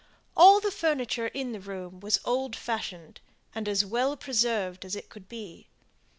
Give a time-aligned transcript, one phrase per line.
[0.35, 3.21] All the furniture in the room was as old fashioned
[3.53, 5.67] and as well preserved as it could be.